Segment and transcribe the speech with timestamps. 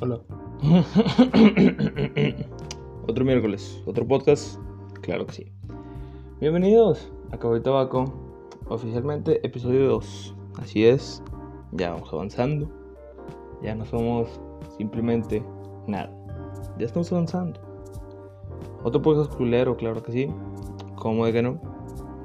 [0.00, 0.20] Hola.
[3.08, 4.60] otro miércoles, otro podcast.
[5.00, 5.52] Claro que sí.
[6.40, 8.04] Bienvenidos a Cabo y Tabaco.
[8.68, 10.36] Oficialmente episodio 2.
[10.60, 11.20] Así es.
[11.72, 12.70] Ya vamos avanzando.
[13.60, 14.40] Ya no somos
[14.76, 15.42] simplemente
[15.88, 16.12] nada.
[16.78, 17.58] Ya estamos avanzando.
[18.84, 20.30] Otro podcast culero, claro que sí.
[20.94, 21.60] ¿Cómo de que no?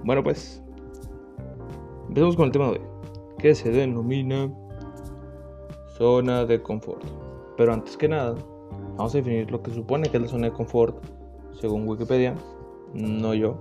[0.03, 0.61] Bueno, pues.
[2.07, 2.81] Empezamos con el tema de hoy.
[3.39, 4.53] Que se denomina
[5.97, 7.22] zona de confort.
[7.57, 8.35] Pero antes que nada,
[8.97, 11.03] vamos a definir lo que supone que es la zona de confort,
[11.59, 12.35] según Wikipedia,
[12.93, 13.57] no yo.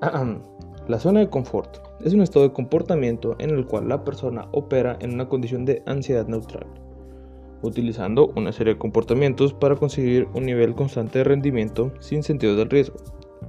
[0.88, 4.96] La zona de confort es un estado de comportamiento en el cual la persona opera
[5.00, 6.66] en una condición de ansiedad neutral,
[7.62, 12.70] utilizando una serie de comportamientos para conseguir un nivel constante de rendimiento sin sentido del
[12.70, 12.96] riesgo.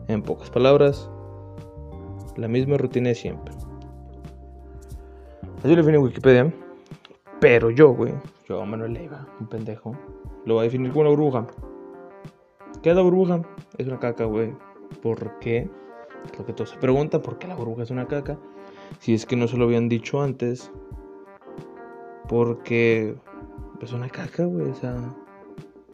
[0.07, 1.09] En pocas palabras,
[2.35, 3.55] la misma rutina de siempre.
[5.59, 6.53] Así lo define Wikipedia.
[7.39, 8.13] Pero yo, güey,
[8.65, 9.95] Manuel Leiva, un pendejo,
[10.45, 11.47] lo voy a definir como una burbuja.
[12.81, 13.41] ¿Qué es la burbuja?
[13.77, 14.53] Es una caca, güey.
[15.01, 15.69] ¿Por qué?
[16.25, 18.37] Es lo que todos se preguntan, ¿por qué la burbuja es una caca?
[18.99, 20.71] Si es que no se lo habían dicho antes.
[22.27, 23.15] Porque
[23.81, 24.69] es una caca, güey.
[24.69, 25.15] O sea,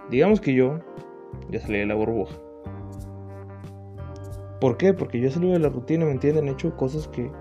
[0.09, 0.80] digamos que yo
[1.49, 2.36] ya salí de la burbuja.
[4.59, 4.94] ¿Por qué?
[4.94, 6.47] Porque yo salí de la rutina, ¿me entienden?
[6.47, 7.31] He hecho cosas que,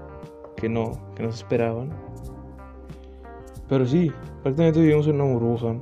[0.57, 1.91] que no, que no se esperaban.
[3.69, 5.77] Pero sí, prácticamente vivimos en una burbuja.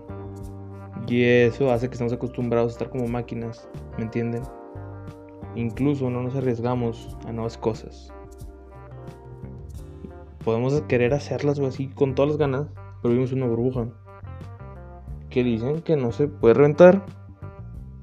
[1.06, 3.68] Y eso hace que estemos acostumbrados a estar como máquinas,
[3.98, 4.42] ¿me entienden?
[5.54, 8.10] Incluso no nos arriesgamos a nuevas cosas.
[10.44, 12.68] Podemos querer hacerlas o así con todas las ganas,
[13.02, 13.86] pero vivimos en una burbuja.
[15.28, 17.04] Que dicen que no se puede reventar,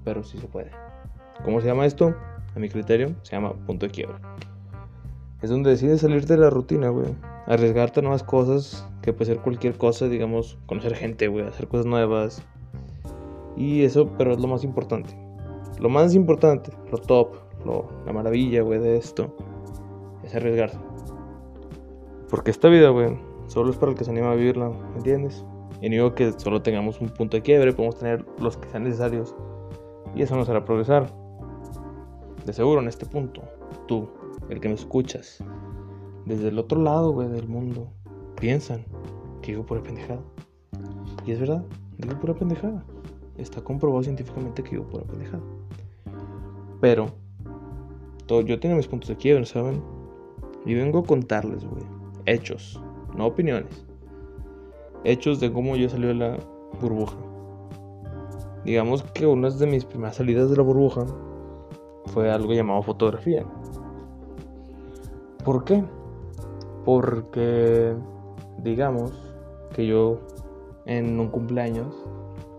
[0.03, 0.71] pero sí se puede.
[1.43, 2.13] ¿Cómo se llama esto?
[2.55, 4.19] A mi criterio, se llama punto de quiebra.
[5.41, 7.15] Es donde decides salirte de la rutina, güey
[7.47, 11.85] arriesgarte a nuevas cosas, que puede ser cualquier cosa, digamos, conocer gente, güey, hacer cosas
[11.85, 12.43] nuevas.
[13.57, 15.15] Y eso, pero es lo más importante.
[15.79, 17.35] Lo más importante, lo top,
[17.65, 19.35] lo, la maravilla, güey, de esto,
[20.23, 20.77] es arriesgarse.
[22.29, 23.17] Porque esta vida, güey,
[23.47, 25.43] solo es para el que se anima a vivirla, ¿me entiendes?
[25.81, 28.83] Y no digo que solo tengamos un punto de quiebre, podemos tener los que sean
[28.83, 29.35] necesarios.
[30.15, 31.11] Y eso nos hará progresar.
[32.45, 33.41] De seguro en este punto,
[33.87, 34.07] tú,
[34.49, 35.43] el que me escuchas,
[36.25, 37.91] desde el otro lado, güey, del mundo,
[38.41, 38.83] piensan
[39.41, 40.19] que digo pura pendejada.
[41.25, 41.63] Y es verdad,
[41.99, 42.83] digo pura pendejada.
[43.37, 45.43] Está comprobado científicamente que digo pura pendejada.
[46.81, 47.07] Pero,
[48.25, 49.81] todo, yo tengo mis puntos de quiebre, ¿saben?
[50.65, 51.83] Y vengo a contarles, güey,
[52.25, 52.81] hechos,
[53.15, 53.85] no opiniones.
[55.03, 56.37] Hechos de cómo yo salí de la
[56.81, 57.17] burbuja.
[58.65, 61.05] Digamos que una de mis primeras salidas de la burbuja
[62.07, 63.45] fue algo llamado fotografía.
[65.43, 65.83] ¿Por qué?
[66.85, 67.95] Porque,
[68.63, 69.11] digamos,
[69.73, 70.19] que yo
[70.85, 71.95] en un cumpleaños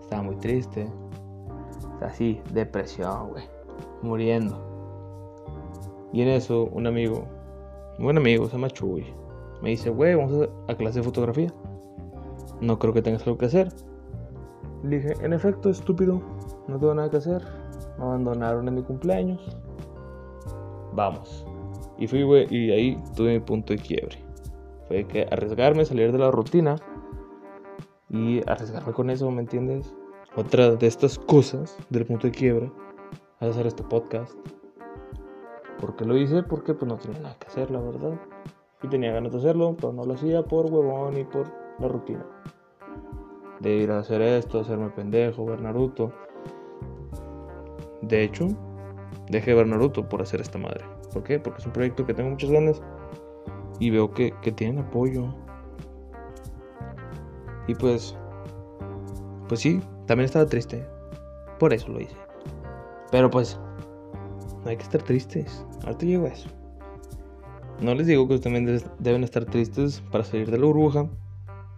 [0.03, 0.87] estaba muy triste.
[2.01, 3.45] Así, depresión, güey.
[4.03, 4.59] Muriendo.
[6.13, 7.25] Y en eso, un amigo,
[7.99, 9.07] un buen amigo, se llama Chuy,
[9.63, 11.53] me dice, güey, vamos a clase de fotografía.
[12.61, 13.73] No creo que tengas algo que hacer.
[14.83, 16.21] Le dije, en efecto, estúpido,
[16.69, 17.43] no tengo nada que hacer.
[17.99, 19.57] Me abandonaron en mi cumpleaños.
[20.93, 21.47] Vamos.
[21.99, 24.22] Y fui, güey, y ahí tuve mi punto de quiebre.
[24.89, 26.77] Fue que arriesgarme, salir de la rutina
[28.09, 29.95] y arriesgarme con eso, ¿me entiendes?
[30.37, 32.73] Otra de estas cosas del punto de quiebre
[33.41, 34.37] es hacer este podcast.
[35.81, 36.43] ¿Por qué lo hice?
[36.43, 38.19] Porque pues no tenía nada que hacer, la verdad.
[38.83, 41.47] Y tenía ganas de hacerlo, pero no lo hacía por huevón y por
[41.79, 42.25] la rutina.
[43.61, 46.13] De ir a hacer esto, hacerme pendejo, ver Naruto.
[48.01, 48.49] De hecho,
[49.29, 50.85] dejé de ver Naruto por hacer esta madre.
[51.13, 51.39] ¿Por qué?
[51.39, 52.83] Porque es un proyecto que tengo muchas ganas
[53.79, 55.35] y veo que, tienen apoyo.
[57.67, 58.17] Y pues,
[59.49, 60.87] pues sí, también estaba triste.
[61.59, 62.17] Por eso lo hice.
[63.11, 63.59] Pero pues,
[64.65, 65.65] no hay que estar tristes.
[65.85, 66.49] Ahorita llego a eso.
[67.81, 71.09] No les digo que ustedes deben estar tristes para salir de la burbuja.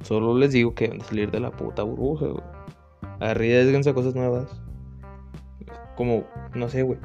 [0.03, 2.45] Solo les digo que deben salir de la puta burbuja, güey.
[3.21, 4.61] A cosas nuevas.
[5.97, 6.25] Como,
[6.55, 6.99] no sé, güey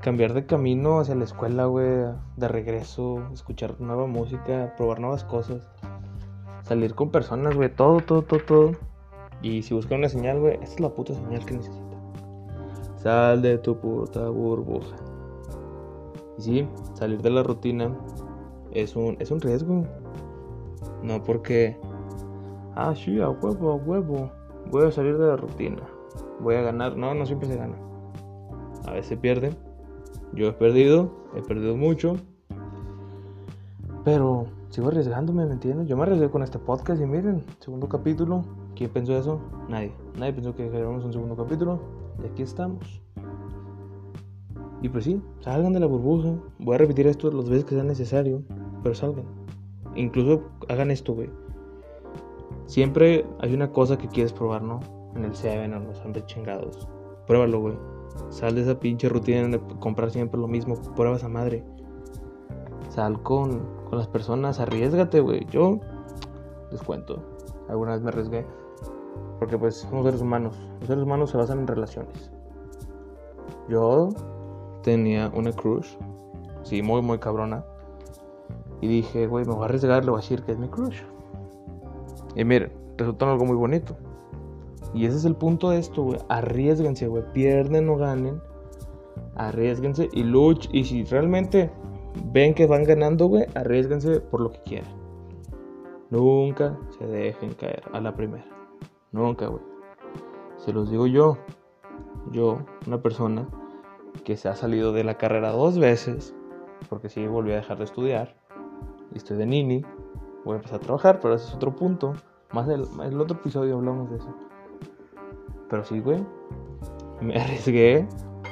[0.00, 2.06] cambiar de camino hacia la escuela, güey,
[2.36, 5.68] de regreso, escuchar nueva música, probar nuevas cosas,
[6.62, 8.72] salir con personas, güey, todo, todo, todo, todo.
[9.42, 11.84] Y si buscan una señal, güey, esta es la puta señal que necesita.
[12.96, 14.96] Sal de tu puta burbuja.
[16.38, 17.96] Y sí, salir de la rutina
[18.72, 19.84] es un, es un riesgo.
[21.02, 21.76] No porque,
[22.74, 24.30] ah, sí, a huevo, a huevo,
[24.70, 25.82] voy a salir de la rutina,
[26.40, 26.96] voy a ganar.
[26.96, 27.76] No, no siempre se gana.
[28.86, 29.67] A veces se pierde
[30.34, 32.16] yo he perdido, he perdido mucho.
[34.04, 35.88] Pero sigo arriesgándome, ¿me entiendes?
[35.88, 38.44] Yo me arriesgué con este podcast y miren, segundo capítulo,
[38.78, 39.40] ¿Quién pensó eso?
[39.68, 39.92] Nadie.
[40.20, 41.80] Nadie pensó que grabamos un segundo capítulo.
[42.22, 43.02] Y aquí estamos.
[44.82, 46.36] Y pues sí, salgan de la burbuja.
[46.60, 48.40] Voy a repetir esto las veces que sea necesario.
[48.84, 49.24] Pero salgan.
[49.96, 51.28] Incluso hagan esto, güey.
[52.66, 54.78] Siempre hay una cosa que quieres probar, ¿no?
[55.16, 56.86] En el Seven o los hambre chingados.
[57.26, 57.74] Pruébalo, güey.
[58.30, 60.74] Sal de esa pinche rutina de comprar siempre lo mismo.
[60.94, 61.64] Prueba esa madre.
[62.90, 64.60] Sal con, con las personas.
[64.60, 65.46] Arriesgate, güey.
[65.46, 65.80] Yo
[66.70, 67.22] les cuento.
[67.68, 68.46] Alguna vez me arriesgué.
[69.38, 70.56] Porque pues somos seres humanos.
[70.80, 72.30] Los seres humanos se basan en relaciones.
[73.68, 74.10] Yo
[74.82, 75.96] tenía una crush.
[76.62, 77.64] Sí, muy, muy cabrona.
[78.80, 81.02] Y dije, güey, me voy a arriesgar, le voy a decir que es mi crush.
[82.34, 83.96] Y miren, resultó algo muy bonito.
[84.94, 86.18] Y ese es el punto de esto, güey.
[86.28, 87.24] Arriesguense, güey.
[87.32, 88.40] Pierden o ganen.
[89.36, 90.74] Arriesguense y luchen.
[90.74, 91.70] Y si realmente
[92.32, 94.90] ven que van ganando, güey, arriesguense por lo que quieran.
[96.10, 98.46] Nunca se dejen caer a la primera.
[99.12, 99.62] Nunca, güey.
[100.56, 101.36] Se los digo yo.
[102.32, 103.48] Yo, una persona
[104.24, 106.34] que se ha salido de la carrera dos veces.
[106.88, 108.36] Porque sí, volví a dejar de estudiar.
[109.12, 109.84] Y estoy de nini.
[110.44, 112.14] Voy a empezar a trabajar, pero ese es otro punto.
[112.52, 114.34] Más del el otro episodio hablamos de eso.
[115.68, 116.24] Pero sí, güey.
[117.20, 118.06] Me arriesgué.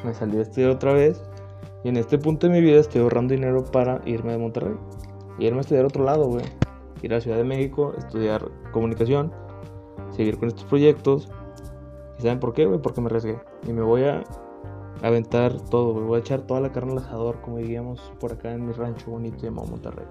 [0.04, 1.22] Me a estudiar otra vez.
[1.84, 4.74] Y en este punto de mi vida estoy ahorrando dinero para irme de Monterrey.
[5.38, 6.44] Y irme a estudiar a otro lado, güey.
[7.02, 9.32] Ir a Ciudad de México, estudiar comunicación.
[10.10, 11.28] Seguir con estos proyectos.
[12.18, 12.80] ¿Y saben por qué, güey?
[12.80, 13.38] Porque me arriesgué.
[13.66, 14.24] Y me voy a
[15.02, 16.04] aventar todo, güey.
[16.06, 19.10] Voy a echar toda la carne al asador, como diríamos por acá en mi rancho
[19.10, 20.06] bonito llamado Monterrey.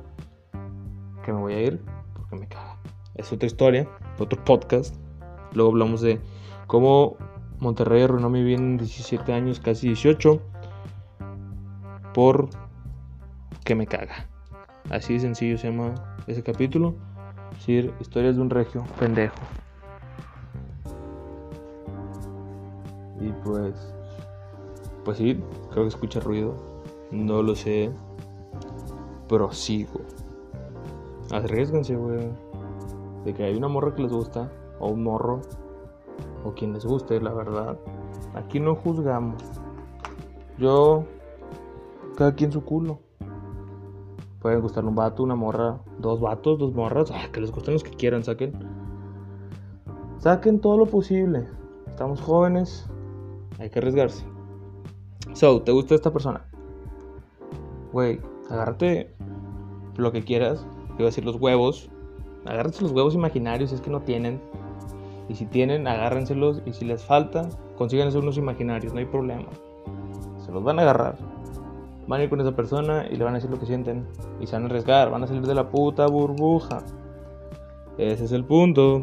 [1.23, 1.81] Que me voy a ir
[2.13, 2.79] porque me caga.
[3.15, 4.95] Es otra historia, otro podcast.
[5.53, 6.19] Luego hablamos de
[6.67, 7.17] cómo
[7.59, 10.41] Monterrey arruinó mi vida en 17 años, casi 18.
[12.13, 12.49] Por
[13.63, 14.27] que me caga.
[14.89, 15.95] Así de sencillo se llama
[16.27, 16.95] ese capítulo.
[17.51, 19.35] Es decir, historias de un regio pendejo.
[23.19, 23.93] Y pues.
[25.03, 25.39] Pues sí,
[25.71, 26.55] creo que escucha ruido.
[27.11, 27.91] No lo sé.
[29.27, 30.01] Prosigo.
[31.31, 32.29] Arriesganse, güey.
[33.23, 34.51] De que hay una morra que les gusta.
[34.79, 35.41] O un morro.
[36.45, 37.77] O quien les guste, la verdad.
[38.35, 39.41] Aquí no juzgamos.
[40.59, 41.03] Yo.
[42.15, 42.99] Cada quien su culo.
[44.39, 47.09] Pueden gustarle un vato, una morra, dos vatos, dos morras.
[47.11, 48.53] Ah, que les gusten los que quieran, saquen.
[50.19, 51.47] Saquen todo lo posible.
[51.87, 52.87] Estamos jóvenes.
[53.57, 54.23] Hay que arriesgarse.
[55.33, 56.45] So, ¿te gusta esta persona?
[57.91, 59.15] Güey, agárrate
[59.97, 60.65] lo que quieras.
[60.91, 61.89] Iba a decir los huevos.
[62.45, 64.39] Agárrate los huevos imaginarios si es que no tienen.
[65.27, 66.61] Y si tienen, agárrenselos.
[66.65, 69.47] Y si les falta, consíganse unos imaginarios, no hay problema.
[70.45, 71.17] Se los van a agarrar.
[72.07, 74.07] Van a ir con esa persona y le van a decir lo que sienten.
[74.39, 76.83] Y se van a arriesgar, van a salir de la puta burbuja.
[77.97, 79.01] Ese es el punto.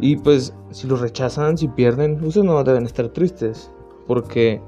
[0.00, 3.72] Y pues, si los rechazan, si pierden, ustedes no deben estar tristes.
[4.06, 4.60] Porque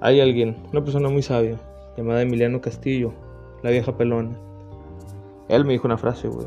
[0.00, 1.58] hay alguien, una persona muy sabia,
[1.96, 3.12] llamada Emiliano Castillo,
[3.62, 4.38] la vieja pelona.
[5.48, 6.46] Él me dijo una frase, güey.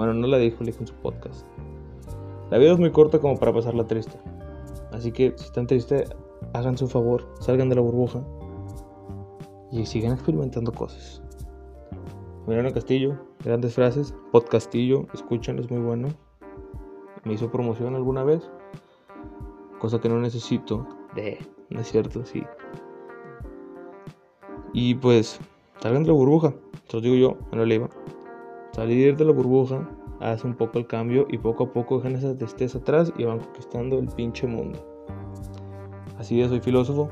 [0.00, 1.46] Bueno, no la dijo, le dijo en su podcast.
[2.50, 4.18] La vida es muy corta como para pasarla triste.
[4.92, 6.08] Así que si están tristes,
[6.54, 8.24] hagan su favor, salgan de la burbuja
[9.70, 11.22] y sigan experimentando cosas.
[12.46, 14.14] Emiliano Castillo, grandes frases.
[14.32, 16.08] Podcastillo, escuchan, es muy bueno.
[17.24, 18.50] Me hizo promoción alguna vez,
[19.80, 20.88] cosa que no necesito.
[21.14, 21.36] De,
[21.68, 22.42] no es cierto, sí.
[24.72, 25.38] Y pues,
[25.82, 26.54] salgan de la burbuja.
[26.88, 27.90] Se los digo yo, en la iba.
[28.72, 29.86] Salir de la burbuja
[30.20, 33.40] hace un poco el cambio y poco a poco dejan esa tristeza atrás y van
[33.40, 34.78] conquistando el pinche mundo.
[36.18, 37.10] Así es, soy filósofo.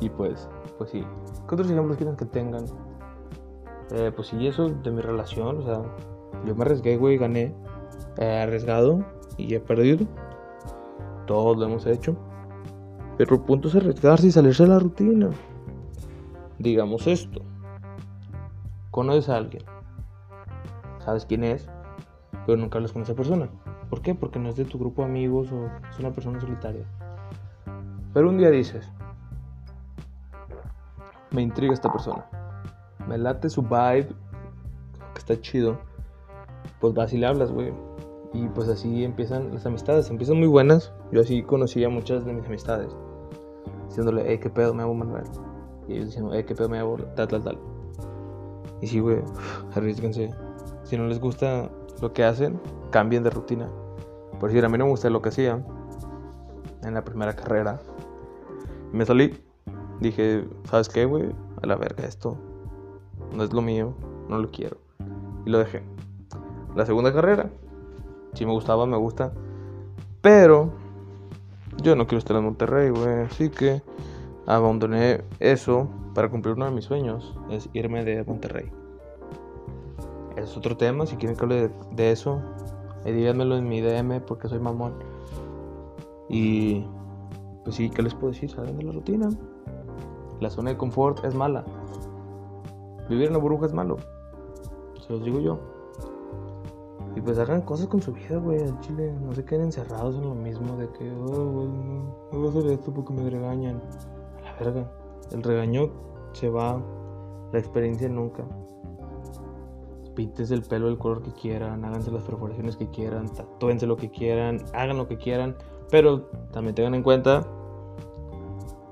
[0.00, 1.04] Y pues, pues sí.
[1.48, 2.64] ¿Qué otros ejemplos quieren que tengan?
[3.90, 5.58] Eh, pues sí, eso de mi relación.
[5.58, 5.82] O sea,
[6.46, 7.52] yo me arriesgué, güey, gané.
[8.16, 9.04] He arriesgado
[9.36, 10.06] y he perdido.
[11.26, 12.16] Todos lo hemos hecho.
[13.16, 15.30] Pero el punto es arriesgarse y salirse de la rutina.
[16.58, 17.42] Digamos esto.
[18.92, 19.64] Conoces a alguien.
[21.08, 21.66] Sabes quién es.
[22.44, 23.48] Pero nunca hablas con esa persona.
[23.88, 24.14] ¿Por qué?
[24.14, 26.84] Porque no es de tu grupo de amigos o es una persona solitaria.
[28.12, 28.92] Pero un día dices,
[31.30, 32.26] me intriga esta persona.
[33.08, 34.08] Me late su vibe,
[35.14, 35.78] que está chido.
[36.78, 37.72] Pues vas y le hablas, güey.
[38.34, 40.10] Y pues así empiezan las amistades.
[40.10, 40.92] Empiezan muy buenas.
[41.10, 42.94] Yo así conocí a muchas de mis amistades.
[43.86, 45.24] Diciéndole, eh, qué pedo, me llamo Manuel.
[45.88, 47.58] Y ellos diciendo, eh, qué pedo, me llamo tal, tal, tal.
[48.82, 49.22] Y sí, güey,
[49.74, 50.28] arriesguense.
[50.88, 52.58] Si no les gusta lo que hacen,
[52.90, 53.68] cambien de rutina.
[54.40, 55.62] Por decir, a mí no me gusta lo que hacía
[56.82, 57.78] en la primera carrera.
[58.90, 59.38] Me salí.
[60.00, 61.30] Dije, ¿sabes qué, güey?
[61.62, 62.38] A la verga, esto
[63.34, 63.92] no es lo mío,
[64.30, 64.78] no lo quiero.
[65.44, 65.82] Y lo dejé.
[66.74, 67.50] la segunda carrera.
[68.32, 69.34] Si me gustaba, me gusta.
[70.22, 70.72] Pero
[71.82, 73.24] yo no quiero estar en Monterrey, güey.
[73.26, 73.82] Así que
[74.46, 77.36] abandoné eso para cumplir uno de mis sueños.
[77.50, 78.72] Es irme de Monterrey.
[80.48, 81.04] Es otro tema.
[81.04, 82.40] Si quieren que hable de, eso,
[83.04, 84.94] eh, díganmelo en mi DM porque soy mamón.
[86.30, 86.86] Y
[87.64, 88.50] pues sí, ¿qué les puedo decir?
[88.50, 89.28] Salen de la rutina.
[90.40, 91.64] La zona de confort es mala.
[93.10, 93.98] Vivir en la burbuja es malo.
[95.06, 95.58] Se los digo yo.
[97.14, 99.12] Y pues hagan cosas con su vida, güey, al chile.
[99.20, 102.66] No se queden encerrados en lo mismo de que, oh, güey, no, voy a hacer
[102.70, 103.82] esto porque me regañan.
[104.42, 104.90] La verga.
[105.30, 105.90] El regaño
[106.32, 106.82] se va,
[107.52, 108.44] la experiencia nunca.
[110.18, 114.10] Pintes el pelo del color que quieran, háganse las perforaciones que quieran, tatúense lo que
[114.10, 115.56] quieran, hagan lo que quieran.
[115.92, 117.46] Pero también tengan en cuenta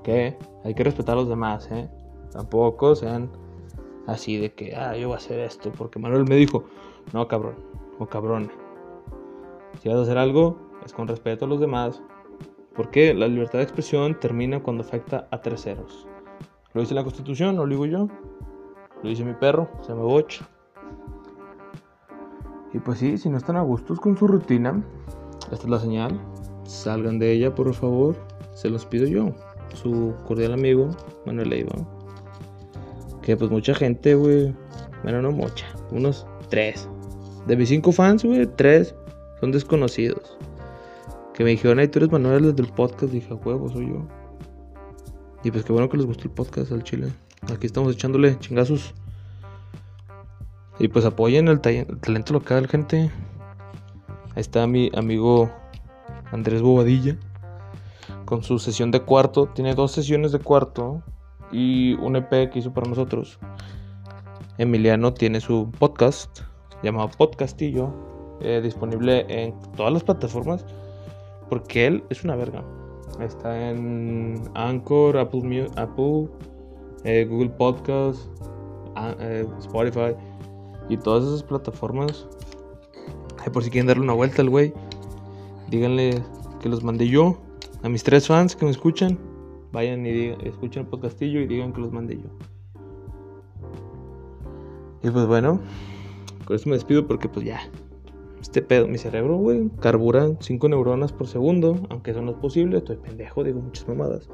[0.05, 1.89] que hay que respetar a los demás, ¿eh?
[2.31, 3.29] Tampoco sean
[4.07, 6.63] así de que, ah, yo voy a hacer esto porque Manuel me dijo,
[7.11, 7.55] no, cabrón,
[7.99, 8.49] o cabrón.
[9.81, 12.01] Si vas a hacer algo, es con respeto a los demás,
[12.73, 16.07] porque la libertad de expresión termina cuando afecta a terceros.
[16.73, 18.07] Lo dice la Constitución, no lo digo yo.
[19.03, 20.41] Lo dice mi perro, se llama Boch.
[22.77, 24.83] Y pues sí, si no están a gustos con su rutina,
[25.51, 26.21] esta es la señal.
[26.63, 28.15] Salgan de ella, por favor.
[28.53, 29.31] Se los pido yo.
[29.73, 30.91] Su cordial amigo,
[31.25, 31.71] Manuel Leiva.
[33.23, 34.53] Que pues mucha gente, güey.
[35.01, 35.65] Bueno, no mucha.
[35.89, 36.87] Unos tres.
[37.47, 38.93] De mis cinco fans, güey, tres
[39.39, 40.37] son desconocidos.
[41.33, 43.11] Que me dijeron, ay, tú eres Manuel desde el podcast.
[43.11, 44.07] Dije, huevo, soy yo.
[45.43, 47.07] Y pues qué bueno que les gustó el podcast al chile.
[47.51, 48.93] Aquí estamos echándole chingazos.
[50.79, 53.11] Y pues apoyen el, talento local, gente.
[54.35, 55.49] Ahí está mi amigo
[56.31, 57.17] Andrés Bobadilla.
[58.25, 59.47] Con su sesión de cuarto.
[59.47, 61.01] Tiene dos sesiones de cuarto.
[61.51, 63.39] Y un EP que hizo para nosotros.
[64.57, 66.41] Emiliano tiene su podcast
[66.83, 67.91] llamado Podcastillo,
[68.41, 70.65] eh, disponible en todas las plataformas,
[71.49, 72.63] porque él es una verga.
[73.19, 76.27] Está en Anchor, Apple, Apple
[77.03, 78.27] eh, Google Podcast,
[79.19, 80.15] eh, Spotify
[80.89, 82.27] y todas esas plataformas.
[83.53, 84.73] por si quieren darle una vuelta al güey,
[85.69, 86.21] díganle
[86.61, 87.37] que los mandé yo.
[87.83, 89.17] A mis tres fans que me escuchan,
[89.71, 92.29] vayan y escuchen el podcastillo y digan que los mandé yo.
[95.03, 95.59] Y pues bueno,
[96.45, 97.59] con eso me despido porque pues ya.
[98.41, 102.77] Este pedo, mi cerebro, güey, carbura 5 neuronas por segundo, aunque eso no es posible,
[102.77, 104.29] estoy pendejo, digo muchas mamadas.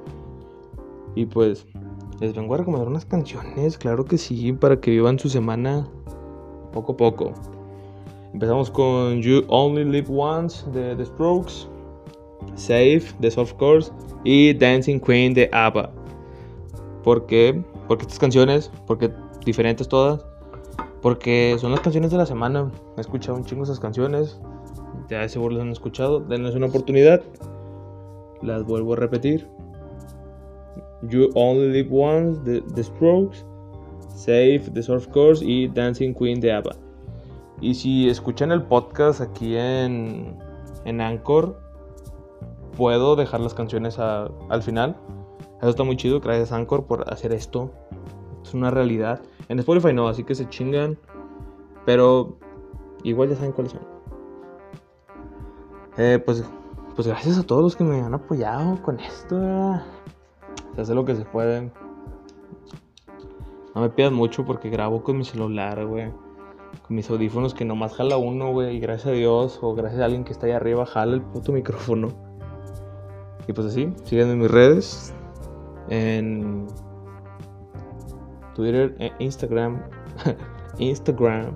[1.15, 1.65] Y pues
[2.19, 5.87] les vengo a recomendar unas canciones, claro que sí, para que vivan su semana
[6.73, 7.33] poco a poco.
[8.33, 11.67] Empezamos con You Only Live Once de The Strokes,
[12.55, 13.91] Safe de Soft Course
[14.23, 15.91] y Dancing Queen de ABBA.
[17.03, 17.63] ¿Por qué?
[17.87, 19.11] Porque estas canciones, porque
[19.45, 20.25] diferentes todas,
[21.01, 22.71] porque son las canciones de la semana.
[22.97, 24.39] He escuchado un chingo esas canciones.
[25.09, 26.21] Ya seguro las han escuchado.
[26.21, 27.21] Denles una oportunidad.
[28.41, 29.47] Las vuelvo a repetir.
[31.03, 33.45] You Only Live Once de The Strokes.
[34.13, 36.75] Safe The Surf Course y Dancing Queen de ABBA.
[37.59, 40.37] Y si escuchan el podcast aquí en,
[40.85, 41.59] en Anchor,
[42.77, 44.95] puedo dejar las canciones al final.
[45.59, 46.19] Eso está muy chido.
[46.19, 47.71] Gracias Anchor por hacer esto.
[48.43, 49.21] Es una realidad.
[49.49, 50.97] En Spotify no, así que se chingan.
[51.85, 52.37] Pero
[53.03, 53.81] igual ya saben cuáles son.
[55.97, 56.43] Eh, pues,
[56.95, 59.79] pues gracias a todos los que me han apoyado con esto.
[60.75, 61.71] Se hace lo que se puede.
[63.75, 66.11] No me pidas mucho porque grabo con mi celular, güey.
[66.87, 68.75] Con mis audífonos que nomás jala uno, güey.
[68.75, 71.51] Y gracias a Dios o gracias a alguien que está ahí arriba jala el puto
[71.51, 72.09] micrófono.
[73.47, 75.13] Y pues así, síganme en mis redes.
[75.89, 76.67] En
[78.53, 79.81] Twitter e Instagram.
[80.77, 81.55] Instagram.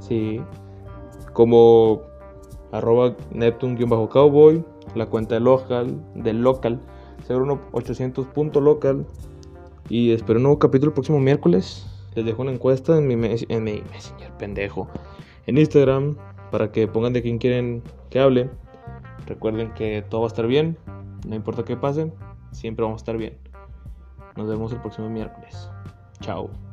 [0.00, 0.40] Sí.
[1.32, 2.02] Como
[2.72, 4.64] arroba Neptune-cowboy.
[4.94, 6.02] La cuenta de local.
[6.14, 6.80] Del local.
[7.28, 9.06] 01800.local.
[9.88, 11.86] Y espero un nuevo capítulo el próximo miércoles.
[12.14, 14.88] Les dejo una encuesta en mi, en mi messenger, pendejo.
[15.46, 16.16] En Instagram.
[16.50, 18.50] Para que pongan de quién quieren que hable.
[19.26, 20.76] Recuerden que todo va a estar bien.
[21.26, 22.12] No importa qué pase.
[22.50, 23.38] Siempre vamos a estar bien.
[24.36, 25.70] Nos vemos el próximo miércoles.
[26.20, 26.71] Chao.